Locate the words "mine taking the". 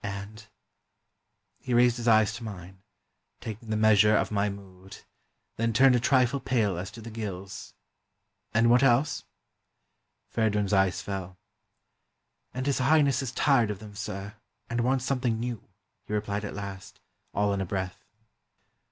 2.43-3.77